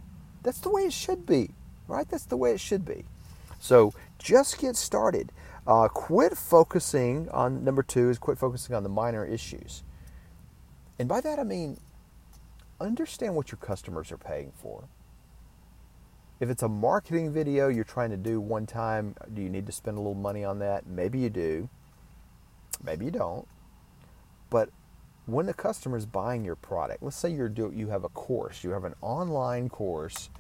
That's 0.43 0.59
the 0.59 0.71
way 0.71 0.83
it 0.83 0.93
should 0.93 1.25
be, 1.25 1.51
right? 1.87 2.09
That's 2.09 2.27
the 2.27 2.37
way 2.37 2.51
it 2.51 2.61
should 2.61 2.85
be. 2.85 3.05
So 3.61 3.95
just 4.19 4.59
get 4.59 4.75
started. 4.75 5.31
Uh, 5.65 5.87
quit 5.87 6.37
focusing 6.37 7.29
on 7.29 7.63
number 7.63 7.85
two 7.85 8.11
is 8.11 8.19
quit 8.19 8.37
focusing 8.39 8.75
on 8.75 8.83
the 8.83 8.89
minor 8.89 9.25
issues. 9.25 9.85
And 10.99 11.09
by 11.09 11.21
that 11.21 11.39
I 11.39 11.45
mean 11.45 11.79
understand 12.81 13.37
what 13.37 13.53
your 13.53 13.59
customers 13.59 14.11
are 14.11 14.19
paying 14.19 14.51
for. 14.61 14.89
If 16.43 16.51
it's 16.51 16.65
a 16.65 16.69
marketing 16.69 17.33
video 17.33 17.69
you're 17.69 17.85
trying 17.85 18.11
to 18.11 18.17
do 18.17 18.41
one 18.41 18.67
time, 18.67 19.15
do 19.33 19.41
you 19.41 19.49
need 19.49 19.65
to 19.67 19.71
spend 19.71 19.97
a 19.97 20.01
little 20.01 20.17
money 20.17 20.43
on 20.43 20.59
that? 20.59 20.89
Maybe 20.89 21.21
you 21.21 21.31
do. 21.31 21.69
Maybe 22.83 23.05
you 23.05 23.13
don't. 23.13 23.47
But 24.51 24.71
when 25.27 25.47
the 25.47 25.55
customer 25.55 25.97
is 25.97 26.05
buying 26.05 26.45
your 26.45 26.57
product, 26.57 27.01
let's 27.01 27.15
say 27.15 27.31
you're 27.31 27.49
do, 27.49 27.73
you 27.73 27.91
have 27.91 28.03
a 28.03 28.09
course, 28.09 28.65
you 28.65 28.71
have 28.71 28.83
an 28.83 28.97
online 29.03 29.69
course 29.69 30.31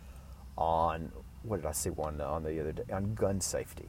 on 0.59 1.12
what 1.44 1.59
did 1.59 1.66
I 1.66 1.73
see 1.73 1.90
one 1.90 2.21
on 2.21 2.42
the 2.42 2.61
other 2.61 2.73
day 2.73 2.82
on 2.92 3.14
gun 3.14 3.40
safety. 3.40 3.88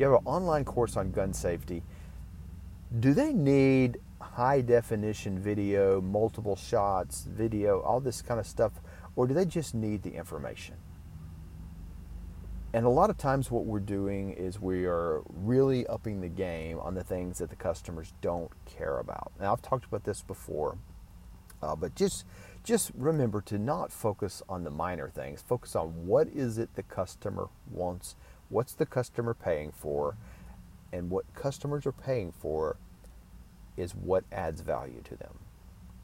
You 0.00 0.06
have 0.06 0.14
an 0.14 0.24
online 0.24 0.64
course 0.64 0.96
on 0.96 1.12
gun 1.12 1.32
safety. 1.32 1.84
Do 2.98 3.14
they 3.14 3.32
need 3.32 4.00
high 4.20 4.62
definition 4.62 5.38
video, 5.38 6.00
multiple 6.00 6.56
shots, 6.56 7.22
video, 7.22 7.82
all 7.82 8.00
this 8.00 8.20
kind 8.20 8.40
of 8.40 8.48
stuff 8.48 8.72
or 9.16 9.26
do 9.26 9.34
they 9.34 9.44
just 9.44 9.74
need 9.74 10.02
the 10.02 10.14
information? 10.14 10.76
And 12.72 12.86
a 12.86 12.90
lot 12.90 13.10
of 13.10 13.18
times, 13.18 13.50
what 13.50 13.64
we're 13.64 13.80
doing 13.80 14.30
is 14.30 14.60
we 14.60 14.84
are 14.84 15.22
really 15.26 15.86
upping 15.88 16.20
the 16.20 16.28
game 16.28 16.78
on 16.78 16.94
the 16.94 17.02
things 17.02 17.38
that 17.38 17.50
the 17.50 17.56
customers 17.56 18.12
don't 18.20 18.52
care 18.64 18.98
about. 18.98 19.32
Now, 19.40 19.52
I've 19.52 19.62
talked 19.62 19.86
about 19.86 20.04
this 20.04 20.22
before, 20.22 20.78
uh, 21.60 21.74
but 21.74 21.96
just 21.96 22.24
just 22.62 22.92
remember 22.94 23.40
to 23.40 23.58
not 23.58 23.90
focus 23.90 24.42
on 24.48 24.62
the 24.62 24.70
minor 24.70 25.08
things. 25.08 25.42
Focus 25.42 25.74
on 25.74 26.06
what 26.06 26.28
is 26.28 26.58
it 26.58 26.74
the 26.76 26.82
customer 26.84 27.48
wants, 27.70 28.14
what's 28.50 28.74
the 28.74 28.86
customer 28.86 29.34
paying 29.34 29.72
for, 29.72 30.16
and 30.92 31.10
what 31.10 31.24
customers 31.34 31.86
are 31.86 31.92
paying 31.92 32.30
for 32.30 32.76
is 33.76 33.94
what 33.94 34.24
adds 34.30 34.60
value 34.60 35.00
to 35.02 35.16
them. 35.16 35.38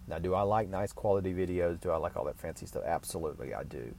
Now, 0.08 0.18
do 0.18 0.34
I 0.34 0.42
like 0.42 0.68
nice 0.68 0.92
quality 0.92 1.34
videos? 1.34 1.80
Do 1.80 1.90
I 1.90 1.96
like 1.96 2.16
all 2.16 2.24
that 2.26 2.38
fancy 2.38 2.66
stuff? 2.66 2.84
Absolutely, 2.86 3.54
I 3.54 3.64
do. 3.64 3.94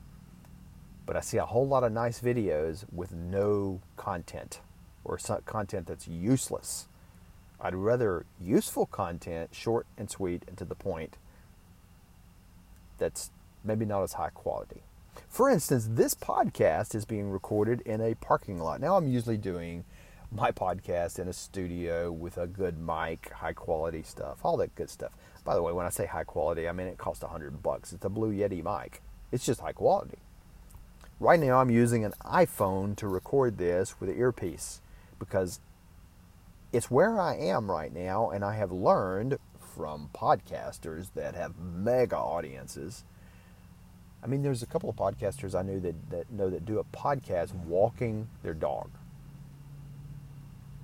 But 1.06 1.16
I 1.16 1.22
see 1.22 1.38
a 1.38 1.46
whole 1.46 1.68
lot 1.68 1.84
of 1.84 1.92
nice 1.92 2.22
videos 2.22 2.86
with 2.92 3.14
no 3.14 3.82
content 3.96 4.62
or 5.04 5.18
content 5.46 5.88
that's 5.88 6.08
useless. 6.08 6.88
I'd 7.60 7.76
rather 7.76 8.26
useful 8.40 8.86
content, 8.86 9.50
short 9.54 9.88
and 9.98 10.10
sweet 10.10 10.44
and 10.48 10.58
to 10.58 10.66
the 10.66 10.76
point, 10.76 11.18
that's 12.98 13.32
maybe 13.64 13.86
not 13.86 14.04
as 14.04 14.14
high 14.14 14.30
quality. 14.30 14.84
For 15.28 15.50
instance, 15.50 15.88
this 15.90 16.14
podcast 16.14 16.94
is 16.94 17.06
being 17.06 17.30
recorded 17.32 17.82
in 17.82 18.02
a 18.02 18.16
parking 18.16 18.60
lot. 18.60 18.80
Now, 18.80 18.98
I'm 18.98 19.08
usually 19.08 19.38
doing 19.38 19.86
my 20.32 20.52
podcast 20.52 21.20
in 21.20 21.28
a 21.28 21.34
studio 21.34 22.12
with 22.12 22.38
a 22.38 22.48
good 22.48 22.78
mic, 22.78 23.32
high 23.32 23.54
quality 23.54 24.04
stuff, 24.04 24.40
all 24.44 24.58
that 24.58 24.76
good 24.76 24.90
stuff. 24.90 25.12
By 25.44 25.56
the 25.56 25.62
way, 25.62 25.72
when 25.72 25.86
I 25.86 25.90
say 25.90 26.06
high 26.06 26.26
quality, 26.26 26.68
I 26.68 26.74
mean 26.74 26.88
it 26.88 26.98
costs 26.98 27.24
a 27.24 27.28
hundred 27.28 27.64
bucks. 27.64 27.94
It's 27.94 28.04
a 28.04 28.10
Blue 28.10 28.34
Yeti 28.34 28.64
mic. 28.64 29.02
It's 29.32 29.46
just 29.46 29.62
high 29.62 29.72
quality. 29.72 30.18
Right 31.20 31.40
now, 31.40 31.60
I'm 31.60 31.72
using 31.72 32.04
an 32.06 32.14
iPhone 32.26 32.96
to 32.98 33.08
record 33.08 33.58
this 33.58 34.00
with 34.00 34.10
an 34.10 34.18
earpiece 34.18 34.82
because 35.18 35.60
it's 36.72 36.92
where 36.92 37.20
I 37.20 37.36
am 37.36 37.72
right 37.72 37.94
now, 37.94 38.30
and 38.30 38.44
I 38.44 38.56
have 38.56 38.72
learned 38.72 39.38
from 39.60 40.10
podcasters 40.14 41.08
that 41.16 41.34
have 41.36 41.58
mega 41.58 42.18
audiences. 42.18 43.04
I 44.22 44.28
mean, 44.28 44.44
there's 44.44 44.62
a 44.62 44.68
couple 44.68 44.90
of 44.90 44.96
podcasters 44.96 45.58
I 45.58 45.64
knew 45.64 45.80
that, 45.80 46.10
that 46.10 46.32
know 46.32 46.50
that 46.50 46.66
do 46.66 46.80
a 46.80 46.84
podcast 46.84 47.54
walking 47.56 48.28
their 48.44 48.54
dog 48.54 48.92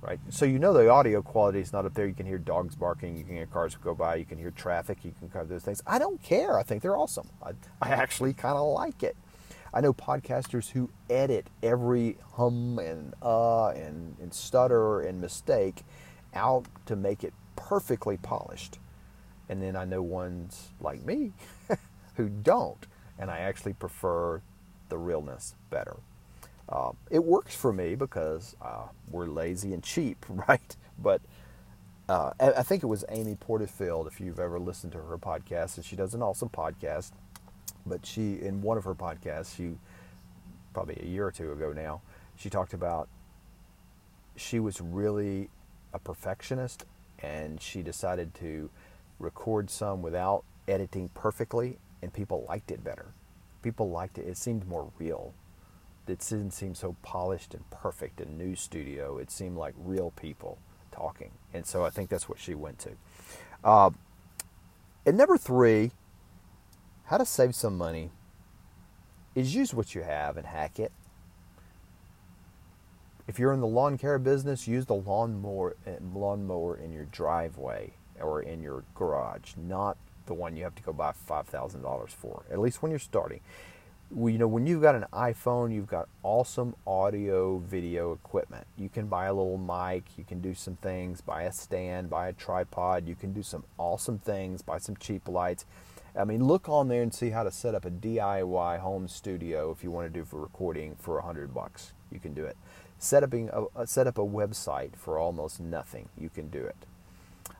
right? 0.04 0.20
So 0.28 0.44
you 0.44 0.58
know 0.58 0.72
the 0.72 0.88
audio 0.88 1.22
quality 1.22 1.60
is 1.60 1.72
not 1.72 1.86
up 1.86 1.94
there. 1.94 2.06
You 2.06 2.14
can 2.14 2.26
hear 2.26 2.38
dogs 2.38 2.74
barking, 2.76 3.16
you 3.16 3.24
can 3.24 3.34
hear 3.34 3.46
cars 3.46 3.76
go 3.76 3.94
by, 3.94 4.16
you 4.16 4.24
can 4.24 4.38
hear 4.38 4.50
traffic, 4.50 4.98
you 5.02 5.12
can 5.18 5.28
cover 5.28 5.46
those 5.46 5.62
things. 5.62 5.82
I 5.86 5.98
don't 5.98 6.22
care. 6.22 6.58
I 6.58 6.62
think 6.62 6.82
they're 6.82 6.96
awesome. 6.96 7.28
I, 7.42 7.52
I 7.80 7.90
actually 7.90 8.34
kind 8.34 8.56
of 8.56 8.66
like 8.74 9.02
it. 9.02 9.16
I 9.72 9.80
know 9.80 9.92
podcasters 9.92 10.70
who 10.70 10.90
edit 11.10 11.48
every 11.62 12.18
hum 12.34 12.78
and 12.78 13.14
uh 13.22 13.68
and, 13.70 14.16
and 14.20 14.32
stutter 14.32 15.00
and 15.00 15.20
mistake 15.20 15.82
out 16.32 16.66
to 16.86 16.94
make 16.94 17.24
it 17.24 17.32
perfectly 17.56 18.16
polished. 18.16 18.78
And 19.48 19.62
then 19.62 19.74
I 19.74 19.84
know 19.84 20.02
ones 20.02 20.70
like 20.80 21.04
me 21.04 21.32
who 22.14 22.28
don't, 22.28 22.86
and 23.18 23.30
I 23.30 23.38
actually 23.38 23.74
prefer 23.74 24.42
the 24.88 24.98
realness 24.98 25.54
better. 25.70 25.96
Uh, 26.68 26.92
it 27.10 27.24
works 27.24 27.54
for 27.54 27.72
me 27.72 27.94
because 27.94 28.56
uh, 28.62 28.84
we're 29.10 29.26
lazy 29.26 29.72
and 29.74 29.82
cheap, 29.82 30.24
right? 30.48 30.76
But 30.98 31.22
uh, 32.08 32.32
I 32.40 32.62
think 32.62 32.82
it 32.82 32.86
was 32.86 33.04
Amy 33.10 33.36
Porterfield, 33.36 34.06
if 34.06 34.20
you've 34.20 34.40
ever 34.40 34.58
listened 34.60 34.92
to 34.92 34.98
her 34.98 35.18
podcast, 35.18 35.76
and 35.76 35.84
she 35.86 35.96
does 35.96 36.14
an 36.14 36.22
awesome 36.22 36.50
podcast. 36.50 37.12
but 37.86 38.06
she 38.06 38.40
in 38.40 38.62
one 38.62 38.78
of 38.78 38.84
her 38.84 38.94
podcasts, 38.94 39.56
she 39.56 39.72
probably 40.74 40.98
a 41.02 41.06
year 41.06 41.26
or 41.26 41.32
two 41.32 41.52
ago 41.52 41.72
now, 41.72 42.00
she 42.36 42.50
talked 42.50 42.74
about 42.74 43.08
she 44.36 44.60
was 44.60 44.80
really 44.80 45.50
a 45.92 45.98
perfectionist 45.98 46.84
and 47.20 47.60
she 47.60 47.82
decided 47.82 48.34
to 48.34 48.70
record 49.18 49.70
some 49.70 50.02
without 50.02 50.44
editing 50.68 51.08
perfectly 51.14 51.78
and 52.02 52.12
people 52.12 52.44
liked 52.48 52.70
it 52.70 52.84
better. 52.84 53.06
People 53.62 53.90
liked 53.90 54.18
it. 54.18 54.26
It 54.28 54.36
seemed 54.36 54.66
more 54.68 54.90
real. 54.98 55.34
It 56.06 56.18
didn't 56.18 56.50
seem 56.50 56.74
so 56.74 56.96
polished 57.02 57.54
and 57.54 57.68
perfect 57.70 58.20
and 58.20 58.36
new 58.36 58.54
studio. 58.54 59.18
It 59.18 59.30
seemed 59.30 59.56
like 59.56 59.74
real 59.78 60.10
people 60.10 60.58
talking. 60.92 61.30
And 61.52 61.66
so 61.66 61.84
I 61.84 61.90
think 61.90 62.10
that's 62.10 62.28
what 62.28 62.38
she 62.38 62.54
went 62.54 62.78
to. 62.80 62.90
Uh, 63.62 63.90
and 65.06 65.16
number 65.16 65.38
three, 65.38 65.92
how 67.04 67.18
to 67.18 67.26
save 67.26 67.54
some 67.54 67.76
money 67.76 68.10
is 69.34 69.54
use 69.54 69.74
what 69.74 69.94
you 69.94 70.02
have 70.02 70.36
and 70.36 70.46
hack 70.46 70.78
it. 70.78 70.92
If 73.26 73.38
you're 73.38 73.52
in 73.52 73.60
the 73.60 73.66
lawn 73.66 73.96
care 73.96 74.18
business, 74.18 74.68
use 74.68 74.86
the 74.86 74.94
lawnmower, 74.94 75.76
lawnmower 76.12 76.76
in 76.76 76.92
your 76.92 77.06
driveway 77.06 77.94
or 78.20 78.42
in 78.42 78.62
your 78.62 78.84
garage, 78.94 79.54
not 79.56 79.96
the 80.26 80.34
one 80.34 80.56
you 80.56 80.64
have 80.64 80.74
to 80.74 80.82
go 80.82 80.92
buy 80.92 81.12
$5,000 81.28 82.10
for, 82.10 82.44
at 82.50 82.58
least 82.58 82.82
when 82.82 82.90
you're 82.90 82.98
starting. 82.98 83.40
You 84.16 84.38
know, 84.38 84.46
when 84.46 84.64
you've 84.64 84.80
got 84.80 84.94
an 84.94 85.06
iPhone, 85.12 85.74
you've 85.74 85.88
got 85.88 86.08
awesome 86.22 86.76
audio 86.86 87.58
video 87.58 88.12
equipment. 88.12 88.64
You 88.78 88.88
can 88.88 89.08
buy 89.08 89.26
a 89.26 89.34
little 89.34 89.58
mic, 89.58 90.04
you 90.16 90.22
can 90.22 90.40
do 90.40 90.54
some 90.54 90.76
things, 90.76 91.20
buy 91.20 91.42
a 91.42 91.52
stand, 91.52 92.10
buy 92.10 92.28
a 92.28 92.32
tripod, 92.32 93.08
you 93.08 93.16
can 93.16 93.32
do 93.32 93.42
some 93.42 93.64
awesome 93.76 94.20
things, 94.20 94.62
buy 94.62 94.78
some 94.78 94.96
cheap 94.98 95.26
lights. 95.26 95.64
I 96.16 96.22
mean, 96.22 96.44
look 96.44 96.68
on 96.68 96.86
there 96.86 97.02
and 97.02 97.12
see 97.12 97.30
how 97.30 97.42
to 97.42 97.50
set 97.50 97.74
up 97.74 97.84
a 97.84 97.90
DIY 97.90 98.78
home 98.78 99.08
studio 99.08 99.72
if 99.72 99.82
you 99.82 99.90
want 99.90 100.06
to 100.06 100.16
do 100.16 100.24
for 100.24 100.40
recording 100.40 100.94
for 100.94 101.18
a 101.18 101.22
hundred 101.22 101.52
bucks. 101.52 101.92
You 102.12 102.20
can 102.20 102.34
do 102.34 102.44
it. 102.44 102.56
Set 103.00 103.24
up 103.24 103.34
a, 103.34 103.86
set 103.86 104.06
up 104.06 104.18
a 104.18 104.24
website 104.24 104.94
for 104.94 105.18
almost 105.18 105.58
nothing. 105.58 106.08
You 106.16 106.28
can 106.28 106.50
do 106.50 106.64
it. 106.64 106.76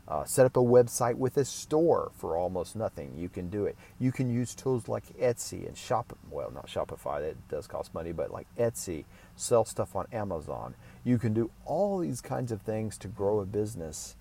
Uh, 0.06 0.22
set 0.24 0.44
up 0.44 0.56
a 0.56 0.60
website 0.60 1.14
with 1.14 1.38
a 1.38 1.44
store 1.44 2.12
for 2.14 2.36
almost 2.36 2.76
nothing. 2.76 3.14
You 3.16 3.30
can 3.30 3.48
do 3.48 3.64
it. 3.64 3.74
You 3.98 4.12
can 4.12 4.30
use 4.30 4.54
tools 4.54 4.86
like 4.86 5.16
Etsy 5.18 5.66
and 5.66 5.76
Shop. 5.76 6.16
Well, 6.30 6.50
not 6.50 6.66
Shopify. 6.66 7.20
That 7.20 7.48
does 7.48 7.66
cost 7.66 7.94
money, 7.94 8.12
but 8.12 8.30
like 8.30 8.46
Etsy, 8.58 9.04
sell 9.34 9.64
stuff 9.64 9.96
on 9.96 10.06
Amazon. 10.12 10.74
You 11.04 11.16
can 11.16 11.32
do 11.32 11.50
all 11.64 11.98
these 11.98 12.20
kinds 12.20 12.52
of 12.52 12.60
things 12.60 12.98
to 12.98 13.08
grow 13.08 13.40
a 13.40 13.46
business. 13.46 14.16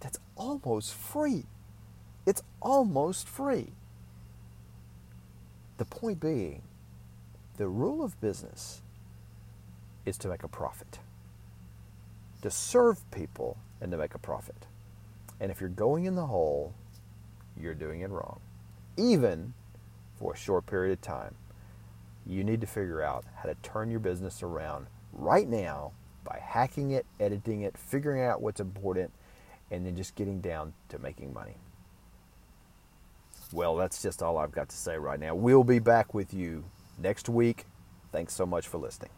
That's 0.00 0.18
almost 0.36 0.94
free. 0.94 1.44
It's 2.24 2.42
almost 2.62 3.28
free. 3.28 3.72
The 5.76 5.84
point 5.84 6.18
being, 6.18 6.62
the 7.58 7.68
rule 7.68 8.02
of 8.02 8.18
business 8.20 8.80
is 10.06 10.16
to 10.18 10.28
make 10.28 10.42
a 10.42 10.48
profit, 10.48 10.98
to 12.42 12.50
serve 12.50 12.98
people 13.10 13.58
and 13.80 13.90
to 13.92 13.98
make 13.98 14.14
a 14.14 14.18
profit. 14.18 14.66
And 15.40 15.50
if 15.50 15.60
you're 15.60 15.68
going 15.68 16.04
in 16.04 16.14
the 16.14 16.26
hole, 16.26 16.74
you're 17.60 17.74
doing 17.74 18.00
it 18.00 18.10
wrong. 18.10 18.40
Even 18.96 19.54
for 20.18 20.34
a 20.34 20.36
short 20.36 20.66
period 20.66 20.92
of 20.92 21.00
time, 21.00 21.34
you 22.26 22.44
need 22.44 22.60
to 22.60 22.66
figure 22.66 23.02
out 23.02 23.24
how 23.36 23.48
to 23.48 23.54
turn 23.62 23.90
your 23.90 24.00
business 24.00 24.42
around 24.42 24.86
right 25.12 25.48
now 25.48 25.92
by 26.24 26.40
hacking 26.42 26.90
it, 26.90 27.06
editing 27.18 27.62
it, 27.62 27.78
figuring 27.78 28.22
out 28.22 28.42
what's 28.42 28.60
important, 28.60 29.10
and 29.70 29.86
then 29.86 29.96
just 29.96 30.14
getting 30.14 30.40
down 30.40 30.74
to 30.88 30.98
making 30.98 31.32
money. 31.32 31.56
Well, 33.52 33.76
that's 33.76 34.02
just 34.02 34.22
all 34.22 34.36
I've 34.36 34.52
got 34.52 34.68
to 34.68 34.76
say 34.76 34.98
right 34.98 35.18
now. 35.18 35.34
We'll 35.34 35.64
be 35.64 35.78
back 35.78 36.12
with 36.12 36.34
you 36.34 36.64
next 36.98 37.28
week. 37.28 37.64
Thanks 38.12 38.34
so 38.34 38.44
much 38.44 38.68
for 38.68 38.78
listening. 38.78 39.10